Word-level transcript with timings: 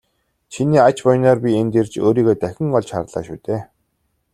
Чиний 0.53 0.81
ач 0.87 0.97
буянаар 1.05 1.39
би 1.45 1.49
энд 1.61 1.73
ирж 1.79 1.93
өөрийгөө 2.05 2.35
дахин 2.43 2.75
олж 2.77 2.89
харлаа 2.93 3.23
шүү 3.27 3.39
дээ. 3.45 3.61